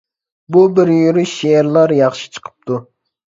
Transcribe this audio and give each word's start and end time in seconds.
بۇ 0.55 0.61
بىر 0.79 0.91
يۈرۈش 0.93 1.33
شېئىرلار 1.41 1.93
ياخشى 1.99 2.33
چىقىپتۇ. 2.39 2.81